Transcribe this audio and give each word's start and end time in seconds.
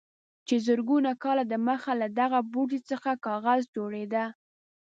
چې 0.47 0.55
زرګونه 0.65 1.11
کاله 1.23 1.43
دمخه 1.53 1.93
له 2.01 2.07
دغه 2.19 2.39
بوټي 2.51 2.79
څخه 2.89 3.11
کاغذ 3.25 3.61
جوړېده. 3.75 4.25